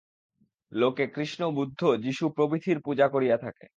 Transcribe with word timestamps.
লোকে 0.71 1.05
কৃষ্ণ 1.07 1.41
বুদ্ধ 1.51 1.81
যীশু 1.97 2.25
প্রভৃতির 2.29 2.77
পূজা 2.79 3.07
করিয়া 3.07 3.37
থাকে। 3.37 3.65